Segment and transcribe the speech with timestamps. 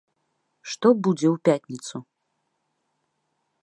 [0.71, 1.95] Што будзе ў пятніцу?